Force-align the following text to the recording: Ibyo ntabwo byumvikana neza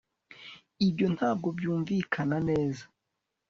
Ibyo 0.87 1.07
ntabwo 1.15 1.47
byumvikana 1.57 2.37
neza 2.49 2.83